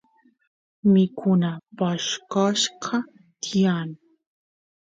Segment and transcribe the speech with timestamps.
[0.91, 2.97] mikuna poshqoshqa
[3.41, 3.89] tiyan